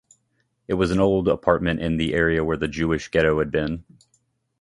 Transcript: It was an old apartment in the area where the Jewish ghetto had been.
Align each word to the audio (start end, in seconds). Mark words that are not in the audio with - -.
It 0.67 0.73
was 0.73 0.89
an 0.89 0.99
old 0.99 1.27
apartment 1.27 1.79
in 1.79 1.97
the 1.97 2.15
area 2.15 2.43
where 2.43 2.57
the 2.57 2.67
Jewish 2.67 3.07
ghetto 3.09 3.37
had 3.37 3.51
been. 3.51 3.85